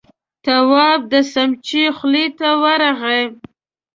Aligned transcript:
تواب 0.45 0.99
د 1.11 1.13
سمڅې 1.33 1.83
خولې 1.97 2.25
ته 2.39 2.49
ورغی. 2.63 3.23